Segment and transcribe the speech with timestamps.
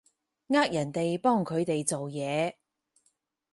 [0.47, 2.55] 呃人哋幫佢哋做嘢